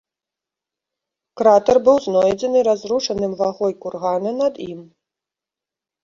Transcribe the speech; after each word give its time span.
Кратар 1.41 1.77
быў 1.89 1.97
знойдзены 2.05 2.59
раздушаным 2.67 3.31
вагой 3.41 3.73
кургана 3.83 4.31
над 4.41 4.53
ім. 4.71 4.81